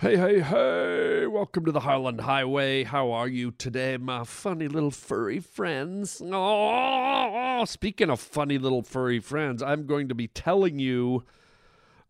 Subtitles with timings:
[0.00, 1.26] Hey, hey, hey!
[1.26, 2.84] Welcome to the Harland Highway.
[2.84, 6.22] How are you today, my funny little furry friends?
[6.24, 11.24] Oh, speaking of funny little furry friends, I'm going to be telling you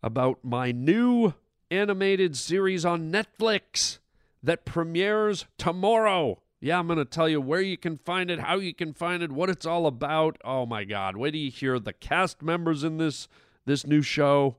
[0.01, 1.33] about my new
[1.69, 3.99] animated series on Netflix
[4.41, 6.41] that premieres tomorrow.
[6.61, 9.21] Yeah, I'm going to tell you where you can find it, how you can find
[9.21, 10.37] it, what it's all about.
[10.45, 11.17] Oh my God!
[11.17, 13.27] Wait till you hear the cast members in this
[13.65, 14.55] this new show.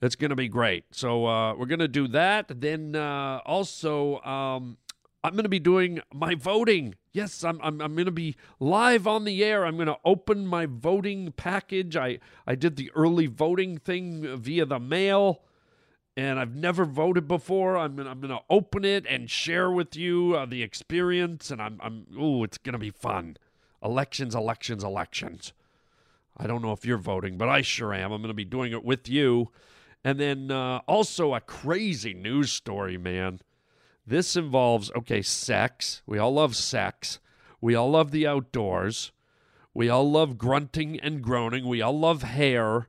[0.00, 0.84] It's going to be great.
[0.90, 2.60] So uh, we're going to do that.
[2.60, 4.76] Then uh, also, um,
[5.24, 6.94] I'm going to be doing my voting.
[7.12, 9.64] Yes, I'm, I'm, I'm going to be live on the air.
[9.64, 11.96] I'm going to open my voting package.
[11.96, 15.40] I, I did the early voting thing via the mail,
[16.16, 17.76] and I've never voted before.
[17.76, 21.78] I'm going I'm gonna open it and share with you uh, the experience, and I'm,
[21.82, 23.36] I'm ooh, it's to be fun.
[23.82, 25.52] Elections, elections, elections.
[26.36, 28.12] I don't know if you're voting, but I sure am.
[28.12, 29.50] I'm to be doing it with you.
[30.04, 33.40] And then uh, also a crazy news story, man.
[34.06, 36.02] This involves, okay, sex.
[36.06, 37.18] We all love sex.
[37.60, 39.10] We all love the outdoors.
[39.74, 41.66] We all love grunting and groaning.
[41.66, 42.88] We all love hair.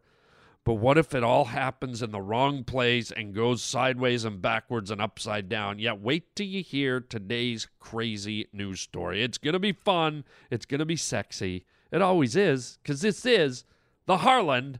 [0.63, 4.91] But what if it all happens in the wrong place and goes sideways and backwards
[4.91, 5.79] and upside down?
[5.79, 9.23] Yeah, wait till you hear today's crazy news story.
[9.23, 10.25] It's going to be fun.
[10.51, 11.65] It's going to be sexy.
[11.89, 13.63] It always is, because this is
[14.07, 14.79] the Harland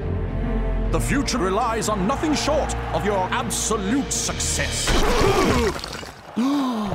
[0.91, 4.89] The future relies on nothing short of your absolute success.
[6.35, 6.91] hmm.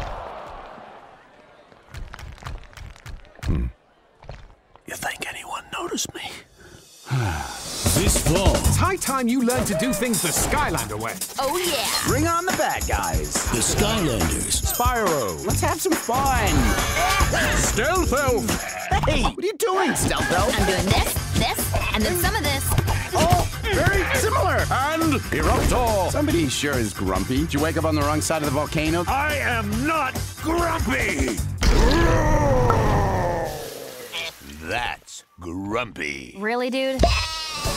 [4.87, 6.31] You think anyone noticed me?
[7.97, 11.15] this fall, It's high time you learned to do things the Skylander way.
[11.39, 11.89] Oh, yeah.
[12.07, 13.33] Bring on the bad guys.
[13.51, 14.61] the Skylanders.
[14.75, 15.43] Spyro.
[15.47, 16.49] Let's have some fun.
[17.57, 18.73] Stealth Elf!
[19.07, 20.59] Hey, what are you doing, Stealth Elf?
[20.59, 22.86] I'm doing this, this, and then some of this.
[23.77, 24.57] Very similar.
[24.71, 26.11] And Eruptor!
[26.11, 27.41] Somebody sure is grumpy.
[27.41, 29.05] Did you wake up on the wrong side of the volcano?
[29.07, 31.37] I am not grumpy!
[34.63, 36.37] That's grumpy.
[36.39, 37.03] Really, dude?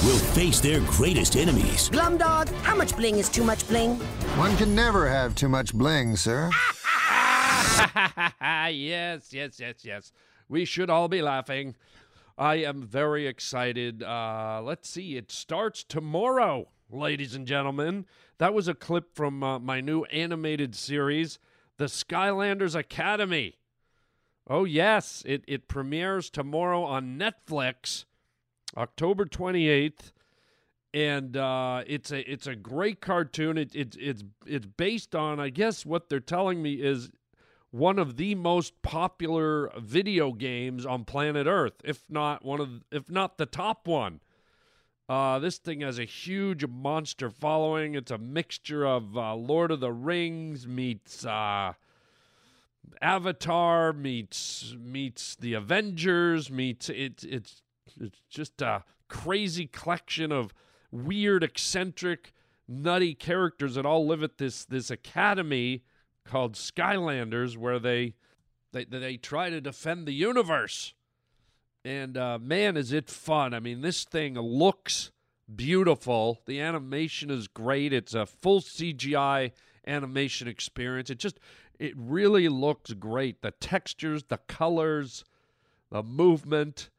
[0.05, 1.89] Will face their greatest enemies.
[1.89, 3.95] Glumdog, how much bling is too much bling?
[4.37, 6.49] One can never have too much bling, sir.
[8.41, 10.13] yes, yes, yes, yes.
[10.47, 11.75] We should all be laughing.
[12.39, 14.01] I am very excited.
[14.01, 18.05] Uh, let's see, it starts tomorrow, ladies and gentlemen.
[18.37, 21.37] That was a clip from uh, my new animated series,
[21.75, 23.57] The Skylanders Academy.
[24.49, 28.05] Oh, yes, it, it premieres tomorrow on Netflix,
[28.77, 30.13] October 28th.
[30.93, 33.59] And uh, it's a it's a great cartoon.
[33.59, 37.11] It, it it's it's based on I guess what they're telling me is
[37.71, 43.09] one of the most popular video games on planet Earth, if not one of, if
[43.09, 44.19] not the top one.
[45.07, 47.95] Uh, this thing has a huge monster following.
[47.95, 51.73] It's a mixture of uh, Lord of the Rings meets uh,
[53.01, 57.61] Avatar meets meets the Avengers meets it's it's
[57.99, 60.53] it's just a crazy collection of
[60.91, 62.33] weird, eccentric,
[62.67, 65.83] nutty characters that all live at this this academy
[66.29, 68.13] called Skylanders, where they
[68.71, 70.93] they they try to defend the universe.
[71.83, 73.53] And uh, man, is it fun!
[73.53, 75.11] I mean, this thing looks
[75.53, 76.39] beautiful.
[76.45, 77.93] The animation is great.
[77.93, 79.51] It's a full CGI
[79.87, 81.09] animation experience.
[81.09, 81.39] It just
[81.79, 83.41] it really looks great.
[83.41, 85.23] The textures, the colors,
[85.91, 86.89] the movement.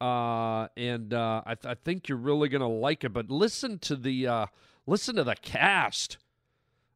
[0.00, 3.12] Uh, and uh, I, th- I think you're really gonna like it.
[3.12, 4.46] But listen to the uh,
[4.86, 6.18] listen to the cast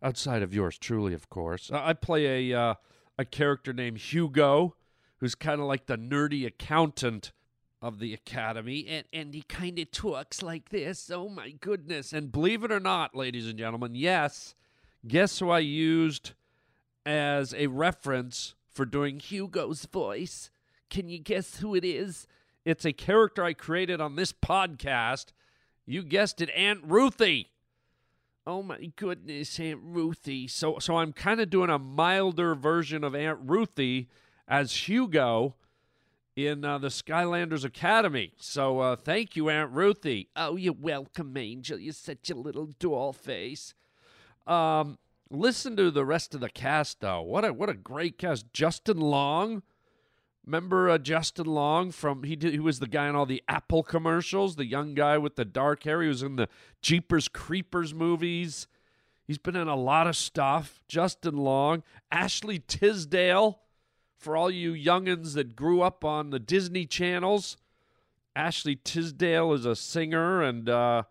[0.02, 1.70] outside of yours truly, of course.
[1.72, 2.74] I I play a uh,
[3.18, 4.76] a character named Hugo,
[5.18, 7.32] who's kind of like the nerdy accountant
[7.80, 11.10] of the academy, and and he kind of talks like this.
[11.10, 12.12] Oh my goodness!
[12.12, 14.54] And believe it or not, ladies and gentlemen, yes,
[15.06, 16.32] guess who I used
[17.06, 20.50] as a reference for doing Hugo's voice.
[20.90, 22.26] Can you guess who it is?
[22.64, 25.32] It's a character I created on this podcast.
[25.86, 27.50] You guessed it, Aunt Ruthie.
[28.48, 30.48] Oh my goodness, Aunt Ruthie.
[30.48, 34.08] So so I'm kind of doing a milder version of Aunt Ruthie
[34.48, 35.54] as Hugo
[36.34, 38.32] in uh, the Skylanders Academy.
[38.38, 40.30] So uh, thank you, Aunt Ruthie.
[40.34, 41.78] Oh, you're welcome, Angel.
[41.78, 43.74] You're such a little doll face.
[44.46, 44.96] Um,
[45.28, 47.20] listen to the rest of the cast, though.
[47.20, 48.50] What a what a great cast.
[48.54, 49.62] Justin Long.
[50.48, 53.82] Remember uh, Justin Long from he did, he was the guy in all the Apple
[53.82, 56.00] commercials, the young guy with the dark hair.
[56.00, 56.48] He was in the
[56.80, 58.66] Jeepers Creepers movies.
[59.26, 60.80] He's been in a lot of stuff.
[60.88, 63.60] Justin Long, Ashley Tisdale,
[64.16, 67.58] for all you youngins that grew up on the Disney channels.
[68.34, 71.02] Ashley Tisdale is a singer, and uh,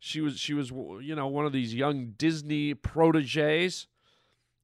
[0.00, 3.86] she was she was you know one of these young Disney proteges.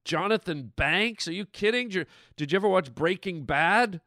[0.05, 1.91] Jonathan Banks, are you kidding?
[1.91, 2.05] Did you,
[2.37, 4.01] did you ever watch Breaking Bad?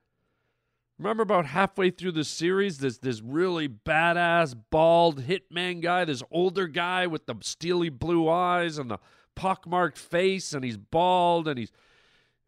[0.99, 6.67] Remember about halfway through the series, this this really badass bald hitman guy, this older
[6.67, 8.99] guy with the steely blue eyes and the
[9.33, 11.71] pockmarked face, and he's bald, and he's,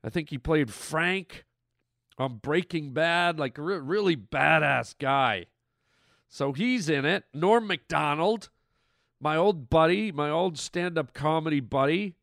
[0.03, 1.45] I think he played Frank
[2.17, 5.45] on Breaking Bad, like a re- really badass guy.
[6.27, 7.23] So he's in it.
[7.33, 8.49] Norm Macdonald,
[9.21, 12.15] my old buddy, my old stand-up comedy buddy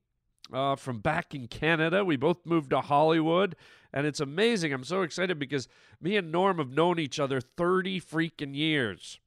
[0.52, 2.04] uh, from back in Canada.
[2.04, 3.56] We both moved to Hollywood.
[3.92, 4.72] And it's amazing.
[4.72, 5.68] I'm so excited because
[6.00, 9.18] me and Norm have known each other 30 freaking years.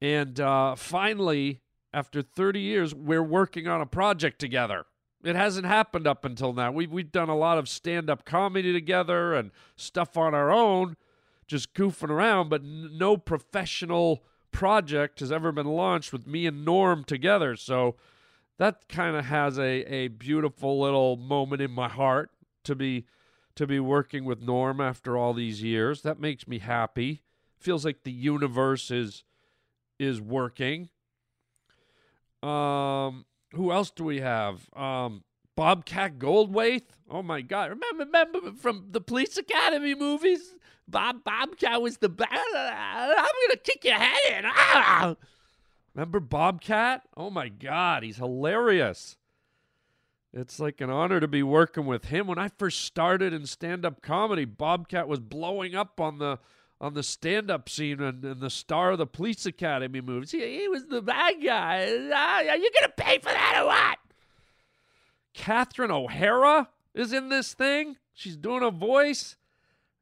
[0.00, 1.60] And uh, finally,
[1.94, 4.84] after 30 years, we're working on a project together.
[5.24, 6.72] It hasn't happened up until now.
[6.72, 10.96] We've, we've done a lot of stand up comedy together and stuff on our own,
[11.46, 16.64] just goofing around, but n- no professional project has ever been launched with me and
[16.64, 17.56] Norm together.
[17.56, 17.94] So
[18.58, 22.30] that kind of has a, a beautiful little moment in my heart
[22.64, 23.06] to be
[23.54, 26.02] to be working with Norm after all these years.
[26.02, 27.22] That makes me happy.
[27.58, 29.24] Feels like the universe is
[29.98, 30.88] is working.
[32.42, 34.68] Um, who else do we have?
[34.74, 35.22] Um,
[35.54, 36.82] Bobcat Goldthwait.
[37.10, 37.70] Oh my God!
[37.70, 40.56] Remember, remember from the Police Academy movies?
[40.88, 42.28] Bob Bobcat was the bad.
[42.54, 43.16] I'm
[43.46, 44.44] gonna kick your head in.
[44.46, 45.16] Ah!
[45.94, 47.02] Remember Bobcat?
[47.16, 49.16] Oh my God, he's hilarious.
[50.32, 52.26] It's like an honor to be working with him.
[52.26, 56.38] When I first started in stand-up comedy, Bobcat was blowing up on the
[56.80, 60.32] on the stand-up scene and, and the star of the Police Academy movies.
[60.32, 61.86] He, he was the bad guy.
[62.12, 63.98] Ah, are you gonna pay for that or what?
[65.32, 67.98] Catherine O'Hara is in this thing.
[68.12, 69.36] She's doing a voice.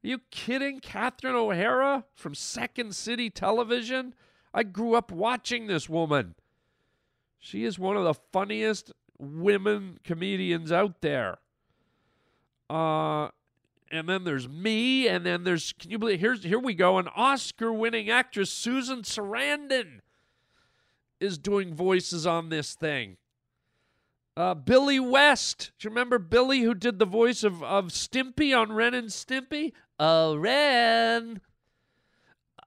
[0.03, 0.81] Are you kidding?
[0.81, 4.15] Catherine O'Hara from Second City Television.
[4.53, 6.35] I grew up watching this woman.
[7.39, 11.39] She is one of the funniest women comedians out there.
[12.69, 13.29] Uh
[13.91, 17.09] and then there's me, and then there's can you believe here's here we go, an
[17.15, 20.01] Oscar winning actress, Susan Sarandon,
[21.19, 23.17] is doing voices on this thing.
[24.37, 25.73] Uh, Billy West.
[25.79, 29.73] Do you remember Billy who did the voice of, of Stimpy on Ren and Stimpy?
[29.99, 31.41] Oh, Ren.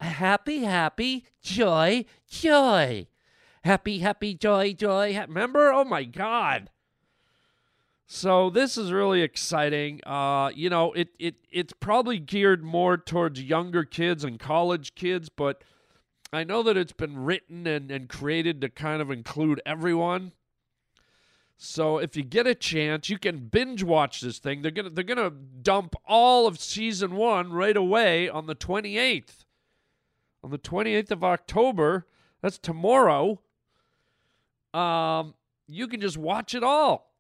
[0.03, 3.07] Happy, happy, joy, joy.
[3.63, 5.17] Happy, happy, joy, joy.
[5.17, 5.71] Remember?
[5.71, 6.69] Oh my God.
[8.05, 10.01] So this is really exciting.
[10.05, 15.29] Uh, you know, it it it's probably geared more towards younger kids and college kids,
[15.29, 15.63] but
[16.33, 20.33] I know that it's been written and, and created to kind of include everyone.
[21.57, 24.61] So if you get a chance, you can binge watch this thing.
[24.61, 29.42] They're gonna they're gonna dump all of season one right away on the twenty eighth.
[30.43, 32.05] On the twenty eighth of October,
[32.41, 33.39] that's tomorrow.
[34.73, 35.35] Um,
[35.67, 37.13] you can just watch it all.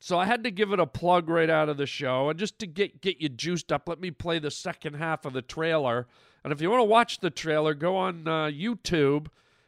[0.00, 2.58] So I had to give it a plug right out of the show, and just
[2.60, 6.06] to get get you juiced up, let me play the second half of the trailer.
[6.44, 9.26] And if you want to watch the trailer, go on uh, YouTube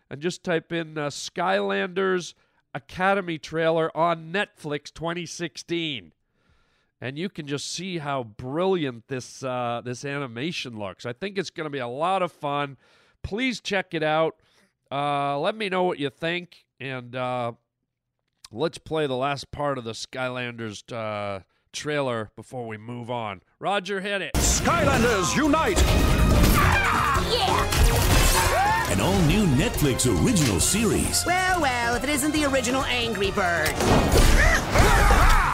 [0.08, 2.34] and just type in uh, Skylanders
[2.74, 6.12] Academy trailer on Netflix 2016,
[7.00, 11.06] and you can just see how brilliant this uh, this animation looks.
[11.06, 12.76] I think it's going to be a lot of fun.
[13.22, 14.36] Please check it out.
[14.90, 17.52] Uh, let me know what you think, and uh,
[18.50, 21.40] let's play the last part of the Skylanders uh,
[21.72, 23.42] trailer before we move on.
[23.58, 24.34] Roger, hit it.
[24.34, 25.80] Skylanders Unite!
[28.90, 31.24] An all new Netflix original series.
[31.24, 33.72] Well, well, if it isn't the original Angry Bird.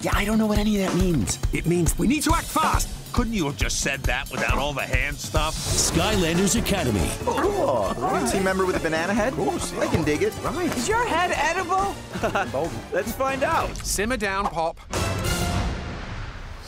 [0.00, 1.40] Yeah, I don't know what any of that means.
[1.52, 2.88] It means we need to act fast.
[3.12, 5.56] Couldn't you have just said that without all the hand stuff?
[5.56, 7.10] Skylanders Academy.
[7.26, 8.28] Oh, cool.
[8.30, 9.34] Team member with a banana head?
[9.36, 10.32] Oh, I can dig it.
[10.44, 10.72] Right.
[10.76, 11.96] Is your head edible?
[12.92, 13.76] Let's find out.
[13.78, 14.78] Simmer down, Pop.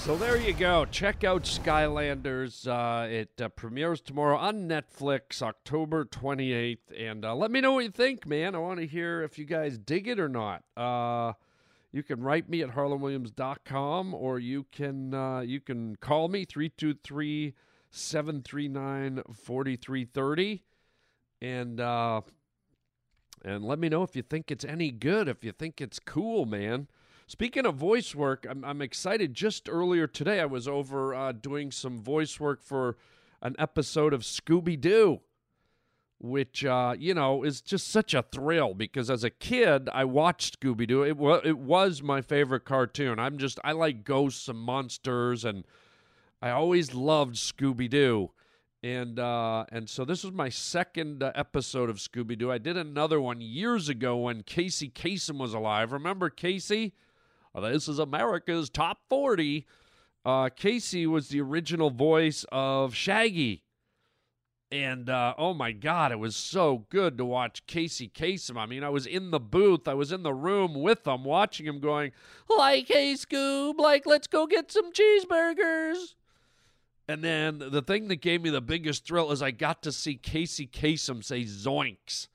[0.09, 0.87] So there you go.
[0.87, 2.67] Check out Skylanders.
[2.67, 6.79] Uh, it uh, premieres tomorrow on Netflix, October 28th.
[6.97, 8.55] And uh, let me know what you think, man.
[8.55, 10.65] I want to hear if you guys dig it or not.
[10.75, 11.35] Uh,
[11.93, 17.53] you can write me at harlandwilliams.com or you can uh, you can call me 323
[17.91, 20.65] 739 4330
[21.43, 22.23] and uh,
[23.45, 26.47] and let me know if you think it's any good, if you think it's cool,
[26.47, 26.89] man.
[27.29, 29.35] Speaking of voice work, I'm, I'm excited.
[29.35, 32.97] Just earlier today, I was over uh, doing some voice work for
[33.43, 35.21] an episode of Scooby Doo,
[36.19, 40.59] which, uh, you know, is just such a thrill because as a kid, I watched
[40.59, 41.03] Scooby Doo.
[41.03, 43.19] It, wa- it was my favorite cartoon.
[43.19, 45.65] I'm just, I like ghosts and monsters, and
[46.41, 48.31] I always loved Scooby Doo.
[48.83, 52.51] And uh, and so this was my second uh, episode of Scooby Doo.
[52.51, 55.93] I did another one years ago when Casey Kasem was alive.
[55.93, 56.95] Remember Casey?
[57.61, 59.67] This is America's Top 40.
[60.25, 63.65] Uh, Casey was the original voice of Shaggy.
[64.71, 68.59] And uh, oh my God, it was so good to watch Casey Kasem.
[68.59, 71.65] I mean, I was in the booth, I was in the room with him, watching
[71.65, 72.13] him going,
[72.55, 76.15] like, hey, Scoob, like, let's go get some cheeseburgers.
[77.09, 80.17] And then the thing that gave me the biggest thrill is I got to see
[80.17, 82.29] Casey Kasem say zoinks.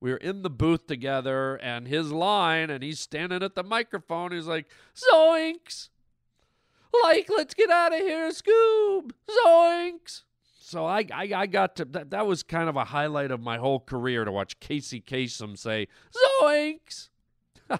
[0.00, 4.32] We were in the booth together and his line, and he's standing at the microphone.
[4.32, 5.90] He's like, zoinks.
[7.04, 9.10] Like, let's get out of here, Scoob.
[9.46, 10.22] Zoinks.
[10.58, 13.58] So I, I, I got to, that, that was kind of a highlight of my
[13.58, 15.88] whole career to watch Casey Kasem say,
[16.42, 17.08] zoinks.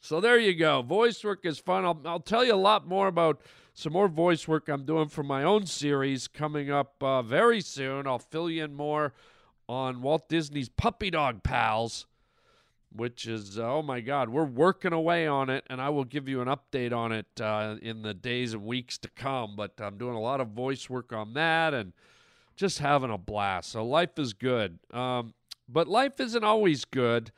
[0.00, 0.82] so there you go.
[0.82, 1.84] Voice work is fun.
[1.84, 3.40] I'll, I'll tell you a lot more about
[3.74, 8.06] some more voice work I'm doing for my own series coming up uh, very soon.
[8.06, 9.14] I'll fill you in more
[9.68, 12.06] on Walt Disney's Puppy Dog Pals,
[12.90, 16.28] which is, uh, oh my God, we're working away on it, and I will give
[16.28, 19.56] you an update on it uh, in the days and weeks to come.
[19.56, 21.92] But I'm doing a lot of voice work on that and
[22.56, 23.70] just having a blast.
[23.70, 24.78] So life is good.
[24.92, 25.34] Um,
[25.68, 27.30] but life isn't always good,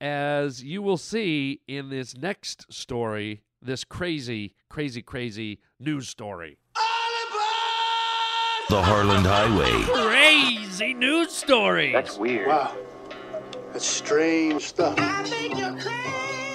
[0.00, 6.58] as you will see in this next story, this crazy, crazy, crazy news story.
[8.68, 9.82] The Harland Highway.
[10.08, 11.92] Crazy news story.
[11.92, 12.48] That's weird.
[12.48, 12.76] Wow.
[13.72, 14.98] That's strange stuff.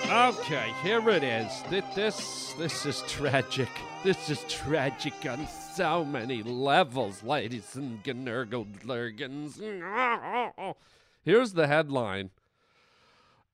[0.10, 1.64] Okay, here it is.
[1.70, 3.70] This this is tragic.
[4.04, 9.60] This is tragic on so many levels, ladies and gnurgle-lurgans.
[11.24, 12.30] Here's the headline.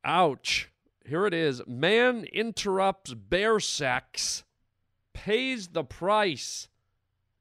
[0.05, 0.70] Ouch.
[1.05, 1.62] Here it is.
[1.67, 4.43] Man interrupts bear sex,
[5.13, 6.70] pays the price.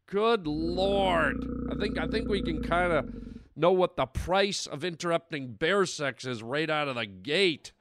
[0.06, 1.61] Good lord.
[1.72, 3.14] I think I think we can kind of
[3.56, 7.72] know what the price of interrupting bear sex is right out of the gate.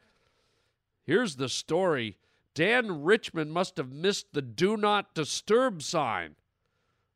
[1.04, 2.18] Here's the story.
[2.54, 6.36] Dan Richmond must have missed the do not disturb sign.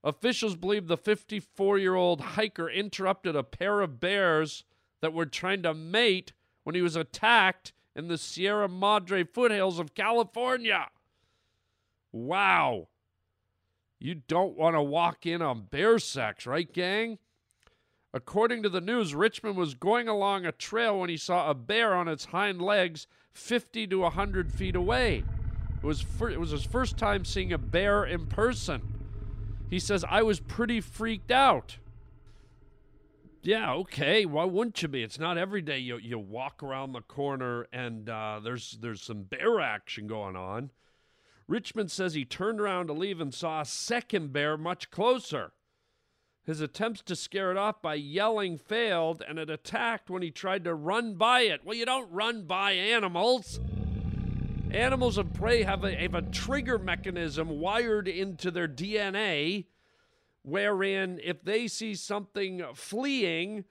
[0.04, 4.66] Officials believe the 54 year old hiker interrupted a pair of bears
[5.02, 9.96] that were trying to mate when he was attacked in the Sierra Madre foothills of
[9.96, 10.88] California.
[12.12, 12.90] Wow.
[14.00, 17.18] You don't want to walk in on bear sex, right, gang?
[18.14, 21.94] According to the news, Richmond was going along a trail when he saw a bear
[21.94, 25.24] on its hind legs 50 to 100 feet away.
[25.78, 28.82] It was, fir- it was his first time seeing a bear in person.
[29.70, 31.78] He says, I was pretty freaked out.
[33.42, 34.26] Yeah, okay.
[34.26, 35.04] Why wouldn't you be?
[35.04, 39.22] It's not every day you, you walk around the corner and uh, there's there's some
[39.24, 40.72] bear action going on.
[41.48, 45.52] Richmond says he turned around to leave and saw a second bear much closer.
[46.46, 50.64] His attempts to scare it off by yelling failed, and it attacked when he tried
[50.66, 51.62] to run by it.
[51.64, 53.60] Well, you don't run by animals.
[54.72, 59.66] Animals of prey have a, have a trigger mechanism wired into their DNA,
[60.44, 63.66] wherein if they see something fleeing,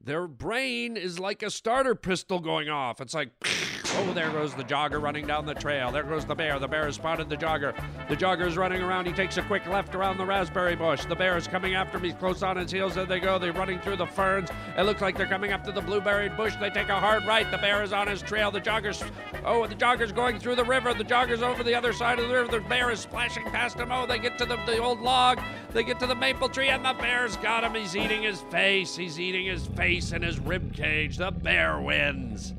[0.00, 3.00] their brain is like a starter pistol going off.
[3.00, 3.30] It's like,
[3.98, 5.90] oh, there goes the jogger running down the trail.
[5.90, 6.58] There goes the bear.
[6.58, 7.74] The bear has spotted the jogger.
[8.08, 9.06] The jogger is running around.
[9.06, 11.04] He takes a quick left around the raspberry bush.
[11.04, 12.94] The bear is coming after me, close on his heels.
[12.94, 13.38] There they go.
[13.38, 14.50] They're running through the ferns.
[14.76, 16.54] It looks like they're coming up to the blueberry bush.
[16.60, 17.50] They take a hard right.
[17.50, 18.50] The bear is on his trail.
[18.50, 19.02] The jogger's,
[19.44, 20.94] oh, the jogger's going through the river.
[20.94, 22.50] The jogger's over the other side of the river.
[22.50, 23.90] The bear is splashing past him.
[23.90, 25.40] Oh, they get to the, the old log.
[25.72, 27.74] They get to the maple tree, and the bear's got him.
[27.74, 28.96] He's eating his face.
[28.96, 31.16] He's eating his face and his rib cage.
[31.16, 32.54] The bear wins.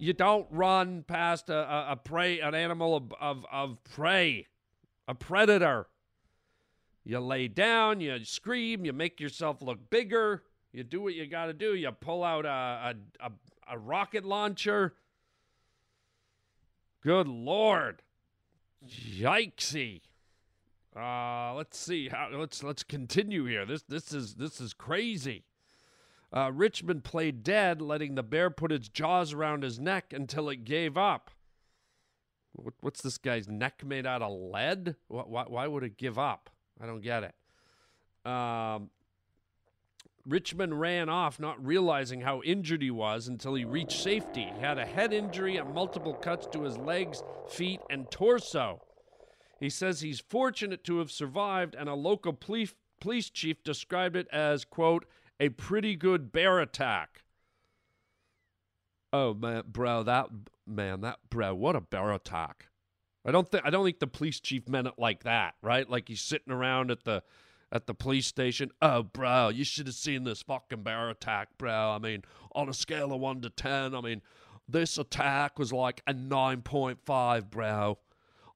[0.00, 4.46] You don't run past a, a, a prey, an animal of, of, of prey,
[5.06, 5.88] a predator.
[7.04, 10.42] You lay down, you scream, you make yourself look bigger,
[10.72, 11.74] you do what you got to do.
[11.74, 13.32] You pull out a, a, a,
[13.72, 14.94] a rocket launcher.
[17.02, 18.00] Good Lord.
[18.88, 20.00] Yikesy.
[20.96, 23.66] Uh, let's see how let's let's continue here.
[23.66, 25.44] This this is this is crazy.
[26.32, 30.64] Uh, Richmond played dead, letting the bear put its jaws around his neck until it
[30.64, 31.30] gave up.
[32.52, 34.96] What, what's this guy's neck made out of lead?
[35.08, 36.50] Why, why, why would it give up?
[36.80, 38.30] I don't get it.
[38.30, 38.90] Um,
[40.26, 44.50] Richmond ran off, not realizing how injured he was until he reached safety.
[44.54, 48.82] He had a head injury and multiple cuts to his legs, feet, and torso.
[49.58, 54.28] He says he's fortunate to have survived, and a local police, police chief described it
[54.32, 55.06] as, quote,
[55.40, 57.22] a pretty good bear attack.
[59.12, 60.28] Oh man, bro, that
[60.66, 62.66] man, that bro, what a bear attack!
[63.24, 65.88] I don't think I don't think the police chief meant it like that, right?
[65.88, 67.24] Like he's sitting around at the
[67.72, 68.70] at the police station.
[68.82, 71.90] Oh, bro, you should have seen this fucking bear attack, bro.
[71.90, 74.22] I mean, on a scale of one to ten, I mean,
[74.68, 77.98] this attack was like a nine point five, bro.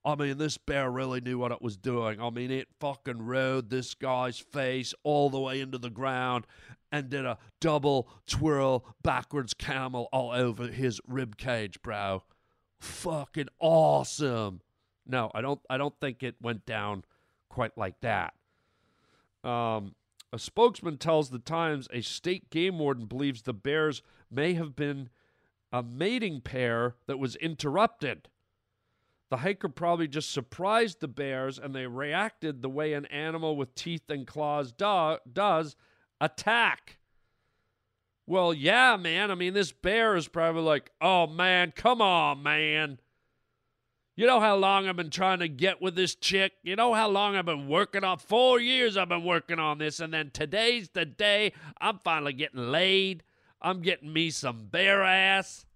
[0.05, 2.21] I mean, this bear really knew what it was doing.
[2.21, 6.47] I mean, it fucking rode this guy's face all the way into the ground
[6.93, 12.23] and did a double twirl backwards camel all over his rib cage, bro.
[12.79, 14.61] Fucking awesome.
[15.07, 17.05] No, I don't I don't think it went down
[17.49, 18.35] quite like that.
[19.43, 19.95] Um,
[20.33, 25.09] a spokesman tells the Times a state game warden believes the bears may have been
[25.73, 28.29] a mating pair that was interrupted.
[29.31, 33.75] The hiker probably just surprised the bears and they reacted the way an animal with
[33.75, 35.77] teeth and claws do- does
[36.21, 36.99] attack.
[38.27, 39.31] Well, yeah, man.
[39.31, 43.01] I mean, this bear is probably like, oh, man, come on, man.
[44.17, 46.53] You know how long I've been trying to get with this chick?
[46.63, 48.19] You know how long I've been working on?
[48.19, 52.71] Four years I've been working on this, and then today's the day I'm finally getting
[52.71, 53.25] laid.
[53.61, 55.67] I'm getting me some bear ass.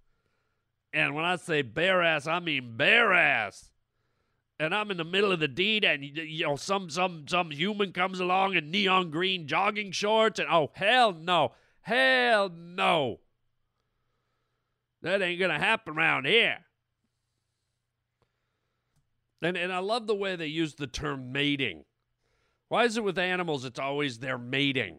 [0.93, 3.71] And when I say bear ass, I mean bear ass.
[4.61, 7.93] And I'm in the middle of the deed, and you know some some some human
[7.93, 13.21] comes along in neon green jogging shorts, and oh hell no, hell no,
[15.03, 16.59] that ain't gonna happen around here.
[19.41, 21.85] And and I love the way they use the term mating.
[22.69, 24.99] Why is it with animals it's always they're mating?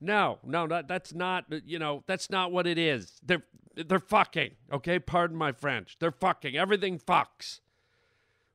[0.00, 3.20] No, no, that, that's not you know, that's not what it is.
[3.24, 3.42] They're
[3.76, 4.98] they're fucking, okay?
[4.98, 5.96] Pardon my French.
[5.98, 6.56] They're fucking.
[6.56, 7.60] Everything fucks.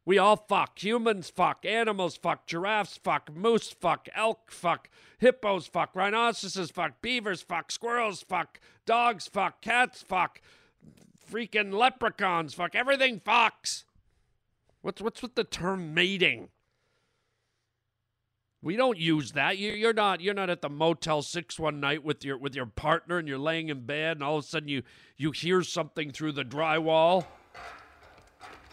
[0.06, 0.84] We all fuck.
[0.84, 1.66] Humans fuck.
[1.66, 2.46] Animals fuck.
[2.46, 3.34] Giraffes fuck.
[3.34, 4.08] Moose fuck.
[4.16, 4.90] Elk fuck.
[5.18, 5.96] Hippos fuck.
[5.96, 7.02] Rhinoceroses fuck.
[7.02, 7.72] Beavers fuck.
[7.72, 8.60] Squirrels fuck.
[8.86, 9.62] Dogs fuck.
[9.62, 10.42] Cats fuck.
[11.32, 12.76] Freaking leprechauns fuck.
[12.76, 13.84] Everything fucks.
[14.82, 16.50] What's what's with the term mating?
[18.66, 19.60] We don't use that.
[19.60, 23.20] You're, not you're not at the Motel Six one night with your with your partner,
[23.20, 24.82] and you're laying in bed, and all of a sudden you
[25.18, 27.26] you hear something through the drywall,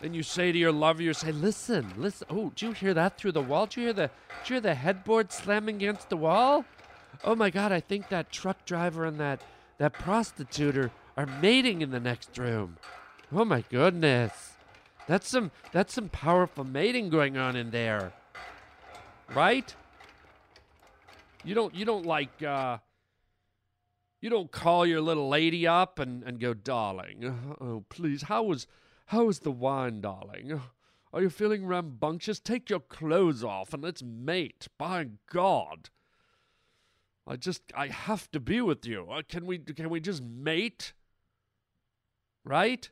[0.03, 2.27] and you say to your lover, you say, "Listen, listen.
[2.31, 3.67] Oh, do you hear that through the wall?
[3.67, 4.11] Do you hear the
[4.45, 6.65] did you hear the headboard slamming against the wall?
[7.23, 9.43] Oh my God, I think that truck driver and that
[9.77, 12.79] that prostitute are, are mating in the next room.
[13.31, 14.53] Oh my goodness,
[15.07, 18.15] that's some that's some powerful mating going on in there,
[19.35, 19.75] right?"
[21.45, 22.79] You don't you don't like uh
[24.21, 28.67] you don't call your little lady up and, and go, darling, oh please, how was
[29.07, 30.61] how was the wine, darling?
[31.13, 32.41] Are you feeling rambunctious?
[32.41, 34.69] Take your clothes off and let's mate.
[34.79, 35.91] By God.
[37.27, 39.09] I just I have to be with you.
[39.11, 40.93] Uh, can we can we just mate?
[42.45, 42.89] Right?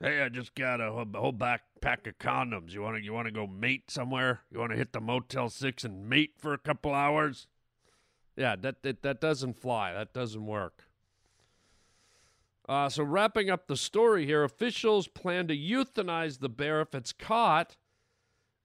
[0.00, 1.32] Hey, I just got a whole, whole
[1.82, 2.72] backpack of condoms.
[2.72, 4.40] You want to you want to go mate somewhere?
[4.50, 7.46] You want to hit the Motel Six and mate for a couple hours?
[8.36, 9.92] Yeah, that that, that doesn't fly.
[9.92, 10.84] That doesn't work.
[12.68, 17.12] Uh, so wrapping up the story here, officials plan to euthanize the bear if it's
[17.12, 17.76] caught,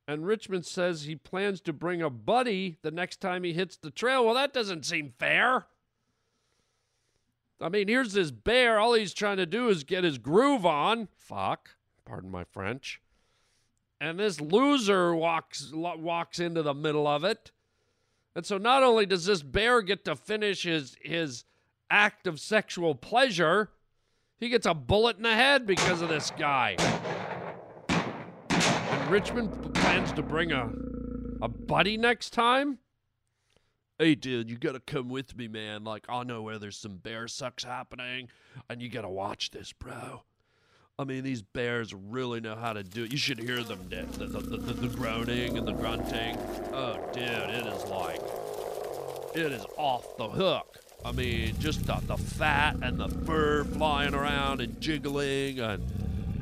[0.07, 3.89] and Richmond says he plans to bring a buddy the next time he hits the
[3.89, 4.23] trail.
[4.23, 5.65] Well, that doesn't seem fair.
[7.59, 8.79] I mean, here's this bear.
[8.79, 11.07] All he's trying to do is get his groove on.
[11.17, 11.71] Fuck.
[12.05, 13.01] Pardon my French.
[13.99, 17.51] And this loser walks walks into the middle of it.
[18.35, 21.45] And so not only does this bear get to finish his his
[21.89, 23.71] act of sexual pleasure,
[24.39, 26.75] he gets a bullet in the head because of this guy.
[27.89, 30.71] And Richmond plans to bring a
[31.41, 32.79] a buddy next time
[33.99, 37.27] hey dude you gotta come with me man like i know where there's some bear
[37.27, 38.27] sucks happening
[38.69, 40.23] and you gotta watch this bro
[40.99, 43.11] I mean, these bears really know how to do it.
[43.11, 46.35] You should hear them, the, the, the, the, groaning and the grunting.
[46.73, 48.19] Oh, dude, it is like,
[49.35, 50.79] it is off the hook.
[51.05, 55.85] I mean, just the, the fat and the fur flying around and jiggling and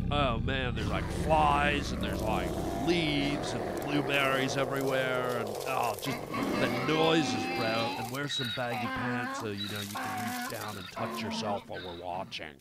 [0.10, 2.48] oh man, there's like flies and there's like
[2.88, 7.96] leaves and blueberries everywhere and oh, just the noises, bro.
[7.98, 11.64] And wear some baggy pants so you know you can reach down and touch yourself
[11.68, 12.54] while we're watching.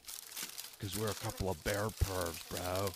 [0.84, 2.90] Because we're a couple of bear pervs, bro.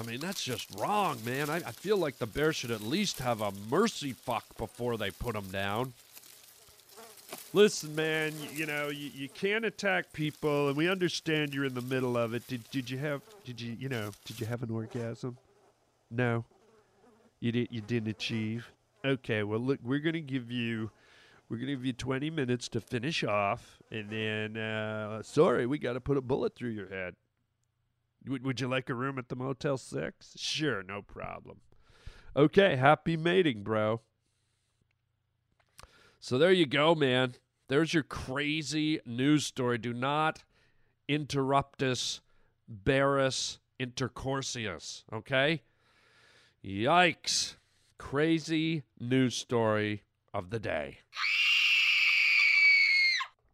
[0.00, 1.50] I mean, that's just wrong, man.
[1.50, 5.10] I, I feel like the bear should at least have a mercy fuck before they
[5.10, 5.94] put him down.
[7.52, 11.74] Listen, man, you, you know, you, you can't attack people, and we understand you're in
[11.74, 12.46] the middle of it.
[12.46, 15.36] Did, did you have, did you, you know, did you have an orgasm?
[16.08, 16.44] No.
[17.40, 18.70] You, did, you didn't achieve?
[19.04, 20.92] Okay, well, look, we're going to give you,
[21.52, 25.78] we're going to give you 20 minutes to finish off, and then, uh, sorry, we
[25.78, 27.14] got to put a bullet through your head.
[28.26, 30.32] Would, you like a room at the Motel 6?
[30.36, 31.58] Sure, no problem.
[32.34, 34.00] Okay, happy mating, bro.
[36.20, 37.34] So there you go, man.
[37.68, 39.76] There's your crazy news story.
[39.76, 40.44] Do not
[41.06, 42.22] interrupt us,
[42.66, 45.60] Barris intercourseus, okay?
[46.64, 47.56] Yikes.
[47.98, 50.98] Crazy news story of the day.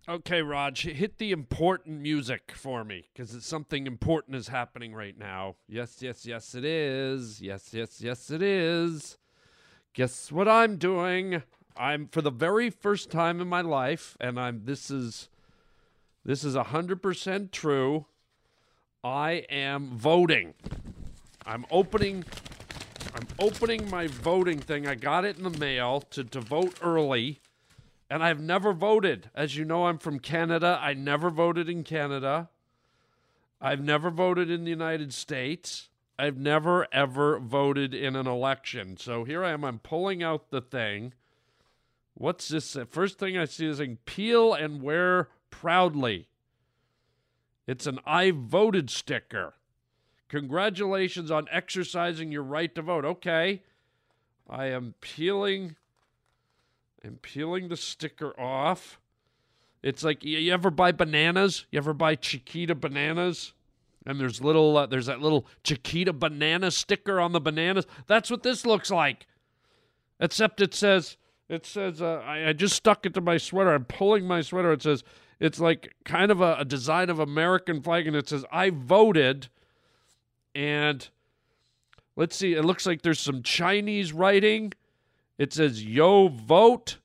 [0.08, 5.56] Okay, Raj, hit the important music for me because something important is happening right now.
[5.68, 7.42] Yes, yes, yes, it is.
[7.42, 9.18] Yes, yes, yes, it is.
[9.92, 11.42] Guess what I'm doing?
[11.76, 15.28] I'm for the very first time in my life, and I'm this is
[16.24, 18.06] this is hundred percent true.
[19.04, 20.54] I am voting.
[21.44, 22.24] I'm opening
[23.18, 24.86] I'm opening my voting thing.
[24.86, 27.40] I got it in the mail to, to vote early.
[28.08, 29.28] And I've never voted.
[29.34, 30.78] As you know, I'm from Canada.
[30.80, 32.48] I never voted in Canada.
[33.60, 35.88] I've never voted in the United States.
[36.16, 38.96] I've never, ever voted in an election.
[38.96, 39.64] So here I am.
[39.64, 41.12] I'm pulling out the thing.
[42.14, 42.76] What's this?
[42.88, 46.28] First thing I see is peel and wear proudly.
[47.66, 49.54] It's an I voted sticker.
[50.28, 53.04] Congratulations on exercising your right to vote.
[53.04, 53.62] Okay.
[54.48, 55.76] I am peeling
[57.04, 58.98] I'm peeling the sticker off.
[59.82, 61.66] It's like you, ever buy bananas?
[61.70, 63.52] You ever buy Chiquita bananas?
[64.04, 67.86] And there's little uh, there's that little Chiquita banana sticker on the bananas.
[68.06, 69.26] That's what this looks like.
[70.18, 71.16] Except it says
[71.48, 73.72] it says uh, I, I just stuck it to my sweater.
[73.72, 74.72] I'm pulling my sweater.
[74.72, 75.04] It says
[75.38, 79.48] it's like kind of a, a design of American flag, and it says I voted.
[80.58, 81.08] And
[82.16, 84.72] let's see, it looks like there's some Chinese writing.
[85.38, 86.98] It says Yo Vote,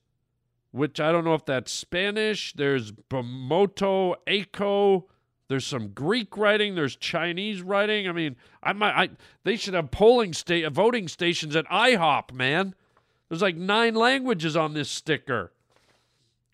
[0.72, 2.52] which I don't know if that's Spanish.
[2.54, 5.06] There's Bomoto Eco.
[5.46, 6.74] There's some Greek writing.
[6.74, 8.08] There's Chinese writing.
[8.08, 8.94] I mean, I might.
[8.96, 9.10] I
[9.44, 12.74] they should have polling state voting stations at IHOP, man.
[13.28, 15.52] There's like nine languages on this sticker.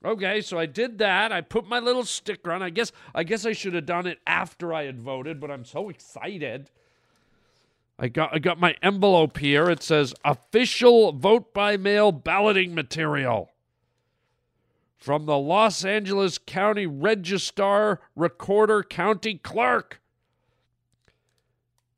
[0.04, 1.32] Okay, so I did that.
[1.32, 2.62] I put my little sticker on.
[2.62, 5.64] I guess I guess I should have done it after I had voted, but I'm
[5.64, 6.68] so excited.
[8.02, 9.68] I got I got my envelope here.
[9.68, 13.50] It says official vote by mail balloting material
[14.96, 20.00] from the Los Angeles County Registrar Recorder County Clerk.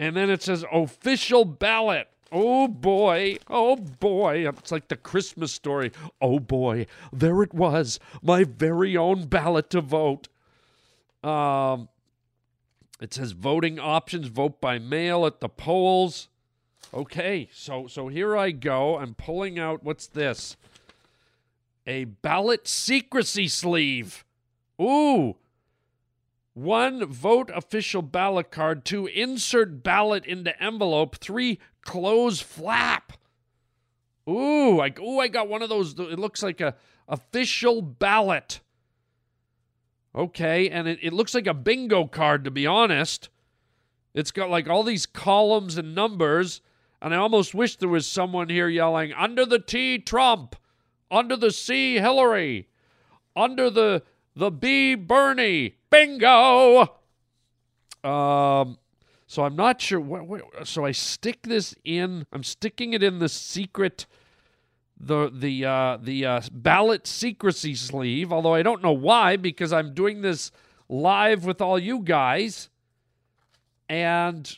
[0.00, 2.08] And then it says official ballot.
[2.32, 4.48] Oh boy, oh boy.
[4.48, 5.92] It's like the Christmas story.
[6.20, 10.26] Oh boy, there it was, my very own ballot to vote.
[11.22, 11.88] Um,
[13.02, 16.28] it says voting options, vote by mail at the polls.
[16.94, 18.96] Okay, so so here I go.
[18.96, 20.56] I'm pulling out what's this?
[21.84, 24.24] A ballot secrecy sleeve.
[24.80, 25.36] Ooh.
[26.54, 33.14] One vote official ballot card, two insert ballot into envelope, three close flap.
[34.28, 35.98] Ooh, I ooh, I got one of those.
[35.98, 36.76] It looks like a
[37.08, 38.60] official ballot.
[40.14, 43.28] Okay, and it, it looks like a bingo card, to be honest.
[44.14, 46.60] It's got like all these columns and numbers,
[47.00, 50.54] and I almost wish there was someone here yelling, under the T, Trump,
[51.10, 52.68] under the C, Hillary,
[53.34, 54.02] under the
[54.34, 56.82] the B, Bernie, bingo.
[58.02, 58.78] Um,
[59.26, 60.00] so I'm not sure.
[60.00, 62.26] What, what, so I stick this in.
[62.32, 64.06] I'm sticking it in the secret
[65.02, 68.32] the the uh, the uh, ballot secrecy sleeve.
[68.32, 70.52] Although I don't know why, because I'm doing this
[70.88, 72.70] live with all you guys,
[73.88, 74.56] and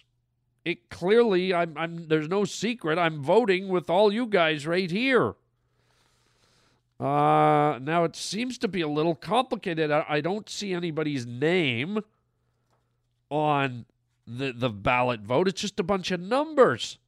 [0.64, 2.98] it clearly I'm, I'm there's no secret.
[2.98, 5.35] I'm voting with all you guys right here.
[7.00, 9.90] Uh, now it seems to be a little complicated.
[9.90, 12.00] I, I don't see anybody's name.
[13.30, 13.85] on
[14.26, 15.48] the, the ballot vote.
[15.48, 16.98] It's just a bunch of numbers.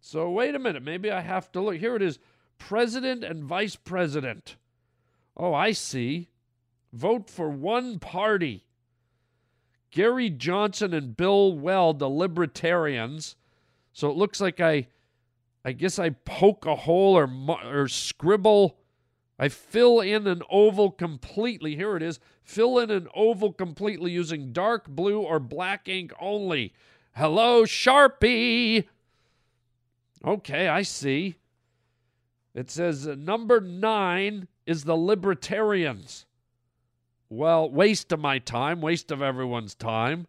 [0.00, 0.82] So wait a minute.
[0.82, 1.76] Maybe I have to look.
[1.76, 2.18] Here it is
[2.58, 4.56] President and Vice President.
[5.36, 6.28] Oh, I see.
[6.92, 8.64] Vote for one party.
[9.90, 13.36] Gary Johnson and Bill Weld, the Libertarians.
[13.92, 14.88] So it looks like I,
[15.64, 17.28] I guess I poke a hole or
[17.64, 18.78] or scribble.
[19.38, 21.76] I fill in an oval completely.
[21.76, 22.18] Here it is.
[22.42, 26.72] Fill in an oval completely using dark blue or black ink only.
[27.14, 28.88] Hello, Sharpie.
[30.24, 31.36] Okay, I see.
[32.54, 36.26] It says uh, number nine is the Libertarians.
[37.30, 40.26] Well, waste of my time, waste of everyone's time.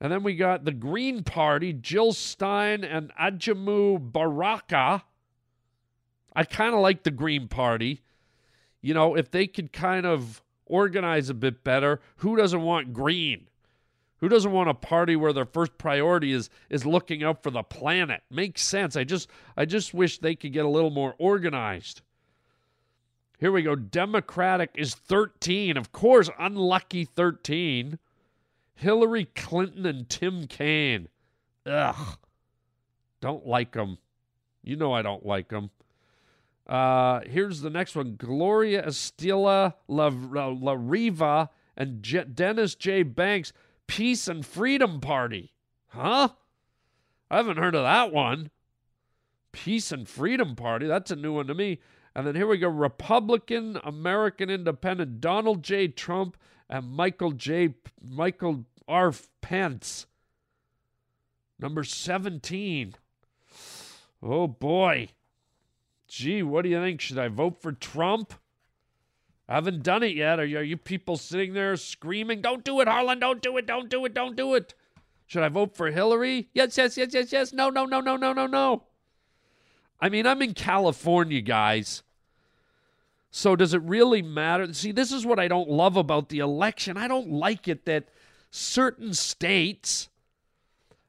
[0.00, 5.02] And then we got the Green Party, Jill Stein and Ajamu Baraka.
[6.36, 8.02] I kind of like the Green Party.
[8.80, 13.48] You know, if they could kind of organize a bit better, who doesn't want green?
[14.20, 17.62] Who doesn't want a party where their first priority is is looking out for the
[17.62, 18.22] planet?
[18.30, 18.96] Makes sense.
[18.96, 22.02] I just I just wish they could get a little more organized.
[23.38, 23.76] Here we go.
[23.76, 25.76] Democratic is 13.
[25.76, 27.98] Of course, unlucky 13.
[28.74, 31.08] Hillary Clinton and Tim Kaine.
[31.64, 32.18] Ugh.
[33.20, 33.98] Don't like them.
[34.62, 35.70] You know I don't like them.
[36.66, 43.02] Uh, here's the next one Gloria Estela La, La, La Riva and J- Dennis J.
[43.02, 43.52] Banks,
[43.88, 45.52] Peace and Freedom Party.
[45.88, 46.28] Huh?
[47.28, 48.50] I haven't heard of that one.
[49.50, 50.86] Peace and Freedom Party.
[50.86, 51.80] That's a new one to me.
[52.14, 55.88] And then here we go Republican American Independent Donald J.
[55.88, 56.36] Trump
[56.68, 57.74] and Michael J.
[58.00, 59.12] Michael R.
[59.40, 60.06] Pence.
[61.58, 62.94] Number 17.
[64.22, 65.08] Oh boy.
[66.06, 67.00] Gee, what do you think?
[67.00, 68.34] Should I vote for Trump?
[69.48, 70.38] I haven't done it yet.
[70.38, 73.66] Are you, are you people sitting there screaming, Don't do it, Harland, don't do it,
[73.66, 74.74] don't do it, don't do it?
[75.26, 76.48] Should I vote for Hillary?
[76.54, 77.52] Yes, yes, yes, yes, yes.
[77.52, 78.84] No, no, no, no, no, no, no.
[80.00, 82.02] I mean, I'm in California, guys.
[83.30, 84.72] So does it really matter?
[84.72, 86.96] See, this is what I don't love about the election.
[86.96, 88.08] I don't like it that
[88.50, 90.08] certain states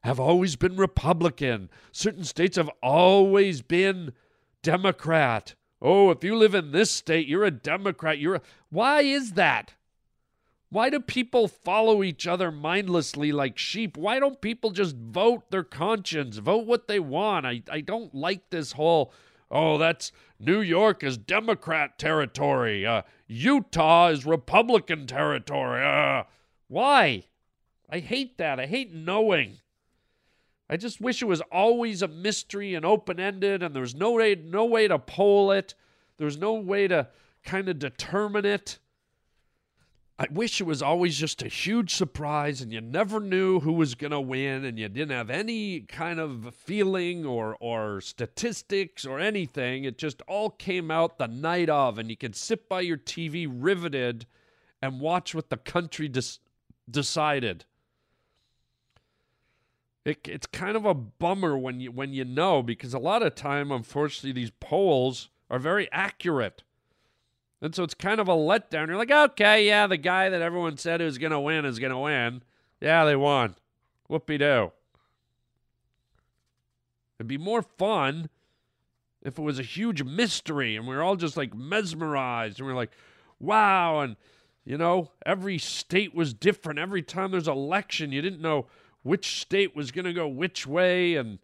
[0.02, 1.70] have always been Republican.
[1.92, 4.14] Certain states have always been
[4.64, 5.56] Democrat.
[5.82, 8.20] Oh, if you live in this state, you're a Democrat.
[8.20, 8.42] You're a...
[8.70, 9.74] Why is that?
[10.72, 13.98] Why do people follow each other mindlessly like sheep?
[13.98, 17.48] Why don't people just vote their conscience, vote what they want?
[17.48, 19.12] I, I don't like this whole,
[19.50, 25.84] oh, that's New York is Democrat territory, uh, Utah is Republican territory.
[25.84, 26.24] Uh,
[26.68, 27.26] why?
[27.90, 28.60] I hate that.
[28.60, 29.58] I hate knowing.
[30.70, 34.12] I just wish it was always a mystery and open ended, and there was no
[34.12, 35.74] way, no way to poll it.
[36.18, 37.08] There was no way to
[37.44, 38.78] kind of determine it.
[40.22, 43.96] I wish it was always just a huge surprise and you never knew who was
[43.96, 49.18] going to win and you didn't have any kind of feeling or, or statistics or
[49.18, 49.86] anything.
[49.86, 53.48] It just all came out the night of and you could sit by your TV
[53.50, 54.26] riveted
[54.82, 56.40] and watch what the country des-
[56.92, 57.64] decided.
[60.10, 63.36] It, it's kind of a bummer when you when you know because a lot of
[63.36, 66.64] time unfortunately these polls are very accurate.
[67.62, 68.88] And so it's kind of a letdown.
[68.88, 71.92] You're like, okay, yeah, the guy that everyone said was going to win is going
[71.92, 72.42] to win.
[72.82, 73.56] Yeah, they won.
[74.10, 74.72] Whoopie doo.
[77.20, 78.30] It'd be more fun
[79.22, 82.74] if it was a huge mystery and we are all just like mesmerized and we
[82.74, 82.92] are like,
[83.40, 84.00] wow.
[84.00, 84.16] And,
[84.66, 86.80] you know, every state was different.
[86.80, 88.66] Every time there's election, you didn't know
[89.04, 91.16] which state was going to go which way.
[91.16, 91.40] And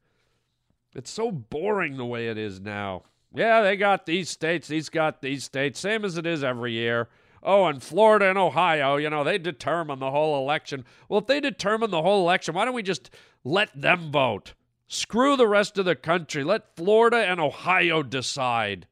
[0.94, 3.04] it's so boring the way it is now.
[3.34, 7.10] Yeah, they got these states, these got these states, same as it is every year.
[7.44, 10.86] Oh, and Florida and Ohio, you know, they determine the whole election.
[11.10, 13.12] Well, if they determine the whole election, why don't we just
[13.44, 14.54] let them vote?
[14.88, 16.44] Screw the rest of the country.
[16.44, 18.88] Let Florida and Ohio decide.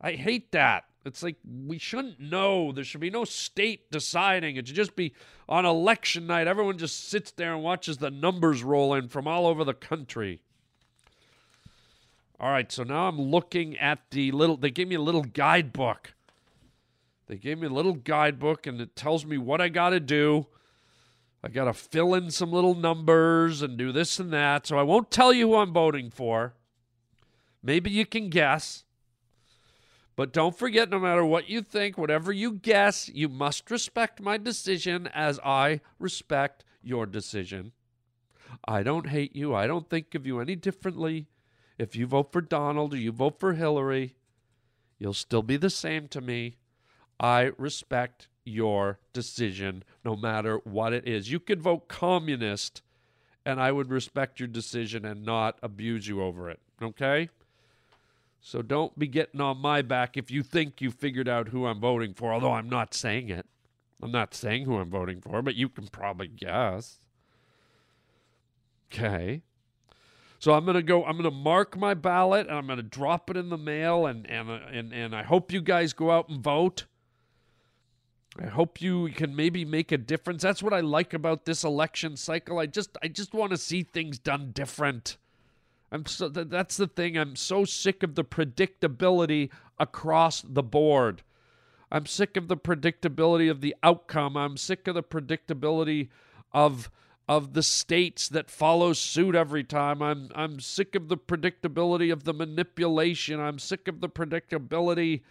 [0.00, 0.84] I hate that.
[1.04, 1.36] It's like
[1.66, 2.72] we shouldn't know.
[2.72, 4.56] There should be no state deciding.
[4.56, 5.12] It should just be
[5.48, 6.46] on election night.
[6.46, 10.40] Everyone just sits there and watches the numbers roll in from all over the country.
[12.40, 16.14] All right, so now I'm looking at the little, they gave me a little guidebook.
[17.26, 20.46] They gave me a little guidebook and it tells me what I got to do.
[21.42, 24.66] I got to fill in some little numbers and do this and that.
[24.66, 26.54] So I won't tell you who I'm voting for.
[27.62, 28.83] Maybe you can guess.
[30.16, 34.36] But don't forget, no matter what you think, whatever you guess, you must respect my
[34.36, 37.72] decision as I respect your decision.
[38.66, 39.54] I don't hate you.
[39.54, 41.26] I don't think of you any differently.
[41.78, 44.14] If you vote for Donald or you vote for Hillary,
[44.98, 46.58] you'll still be the same to me.
[47.18, 51.32] I respect your decision, no matter what it is.
[51.32, 52.82] You could vote communist,
[53.44, 56.60] and I would respect your decision and not abuse you over it.
[56.80, 57.30] Okay?
[58.46, 61.80] So don't be getting on my back if you think you figured out who I'm
[61.80, 63.46] voting for, although I'm not saying it.
[64.02, 66.98] I'm not saying who I'm voting for, but you can probably guess.
[68.92, 69.40] Okay.
[70.38, 71.06] So I'm gonna go.
[71.06, 74.50] I'm gonna mark my ballot, and I'm gonna drop it in the mail, and and
[74.50, 76.84] and and I hope you guys go out and vote.
[78.38, 80.42] I hope you can maybe make a difference.
[80.42, 82.58] That's what I like about this election cycle.
[82.58, 85.16] I just I just want to see things done different.
[85.94, 87.16] I'm so that's the thing.
[87.16, 91.22] I'm so sick of the predictability across the board.
[91.92, 94.36] I'm sick of the predictability of the outcome.
[94.36, 96.08] I'm sick of the predictability
[96.52, 96.90] of
[97.28, 100.02] of the states that follow suit every time.
[100.02, 103.38] I'm I'm sick of the predictability of the manipulation.
[103.38, 105.22] I'm sick of the predictability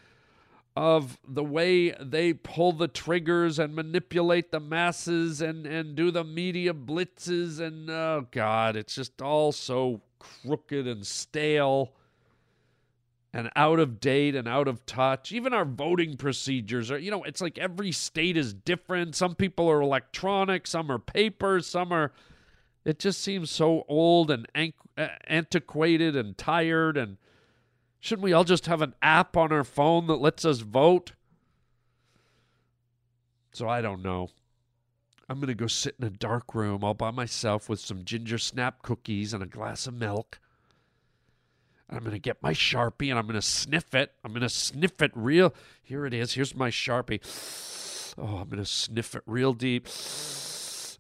[0.78, 6.24] of the way they pull the triggers and manipulate the masses and and do the
[6.24, 11.94] media blitzes and oh god, it's just all so crooked and stale
[13.34, 15.32] and out of date and out of touch.
[15.32, 19.16] Even our voting procedures are, you know, it's like every state is different.
[19.16, 22.12] Some people are electronic, some are paper, some are.
[22.86, 24.48] It just seems so old and
[24.98, 26.98] uh, antiquated and tired.
[26.98, 27.18] And
[28.00, 31.14] shouldn't we all just have an app on our phone that lets us vote?
[33.54, 34.30] So I don't know.
[35.34, 38.38] I'm going to go sit in a dark room all by myself with some ginger
[38.38, 40.40] snap cookies and a glass of milk.
[41.90, 44.12] I'm going to get my Sharpie and I'm going to sniff it.
[44.24, 45.52] I'm going to sniff it real.
[45.82, 46.34] Here it is.
[46.34, 47.20] Here's my Sharpie.
[48.16, 49.88] Oh, I'm going to sniff it real deep.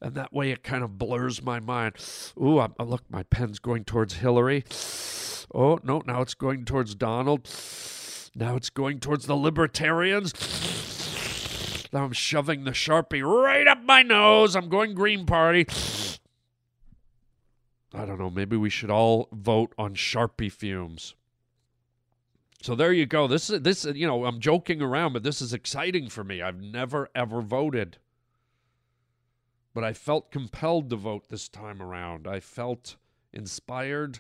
[0.02, 1.94] And that way it kind of blurs my mind.
[2.42, 4.64] Ooh, I'm, oh, look, my pen's going towards Hillary.
[5.54, 7.48] Oh, no, now it's going towards Donald.
[8.34, 10.34] Now it's going towards the libertarians.
[11.94, 14.56] Now I'm shoving the Sharpie right up my nose.
[14.56, 15.68] I'm going Green Party.
[17.94, 21.14] I don't know, maybe we should all vote on Sharpie fumes.
[22.64, 23.28] So there you go.
[23.28, 26.42] This is this you know, I'm joking around, but this is exciting for me.
[26.42, 27.98] I've never ever voted.
[29.76, 32.28] But I felt compelled to vote this time around.
[32.28, 32.96] I felt
[33.32, 34.20] inspired.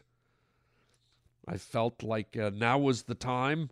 [1.48, 3.72] I felt like uh, now was the time.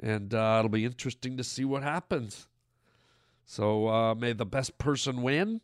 [0.00, 2.46] And uh, it'll be interesting to see what happens.
[3.50, 5.62] So uh, may the best person win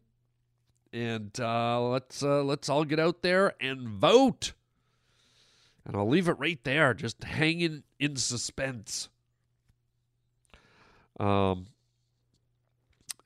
[0.90, 4.54] and uh, let's uh, let's all get out there and vote.
[5.84, 9.10] And I'll leave it right there, just hanging in suspense.
[11.20, 11.66] Um,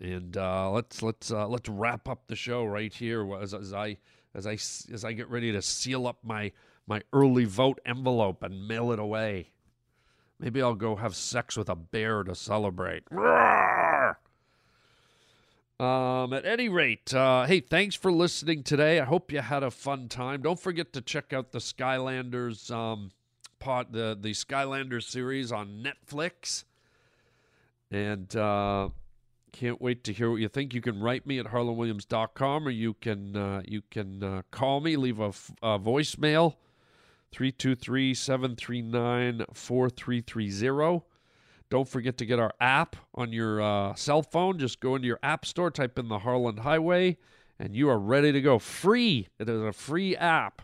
[0.00, 3.98] and uh, let's let's uh, let's wrap up the show right here as, as I
[4.34, 4.54] as I
[4.92, 6.50] as I get ready to seal up my
[6.88, 9.52] my early vote envelope and mail it away.
[10.40, 13.04] Maybe I'll go have sex with a bear to celebrate.
[15.80, 18.98] Um, at any rate, uh, hey, thanks for listening today.
[18.98, 20.42] I hope you had a fun time.
[20.42, 23.12] Don't forget to check out the Skylanders um,
[23.60, 26.64] pot, the the Skylanders series on Netflix,
[27.92, 28.88] and uh,
[29.52, 30.74] can't wait to hear what you think.
[30.74, 34.96] You can write me at harlandwilliams.com or you can uh, you can uh, call me,
[34.96, 35.28] leave a,
[35.62, 36.56] a voicemail
[37.32, 41.04] 323 739 4330.
[41.70, 44.58] Don't forget to get our app on your uh, cell phone.
[44.58, 47.18] Just go into your app store, type in the Harland Highway,
[47.58, 48.58] and you are ready to go.
[48.58, 49.28] Free.
[49.38, 50.62] It is a free app.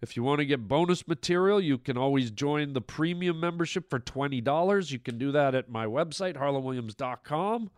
[0.00, 3.98] If you want to get bonus material, you can always join the premium membership for
[3.98, 4.92] $20.
[4.92, 7.70] You can do that at my website, harlandwilliams.com.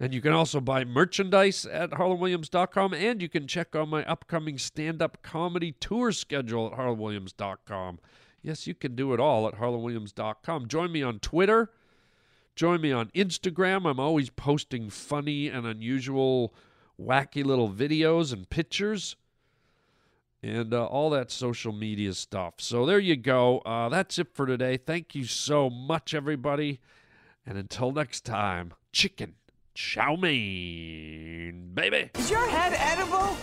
[0.00, 2.94] And you can also buy merchandise at harlandwilliams.com.
[2.94, 7.98] And you can check on my upcoming stand up comedy tour schedule at harlandwilliams.com.
[8.42, 10.68] Yes, you can do it all at harlandwilliams.com.
[10.68, 11.70] Join me on Twitter.
[12.54, 13.88] Join me on Instagram.
[13.88, 16.54] I'm always posting funny and unusual,
[17.00, 19.16] wacky little videos and pictures
[20.42, 22.54] and uh, all that social media stuff.
[22.58, 23.58] So there you go.
[23.60, 24.76] Uh, that's it for today.
[24.76, 26.80] Thank you so much, everybody.
[27.44, 29.34] And until next time, chicken
[29.78, 32.10] chow mein, baby.
[32.18, 33.36] Is your head edible?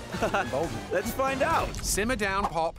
[0.91, 1.73] Let's find out.
[1.77, 2.77] Simmer down, Pop.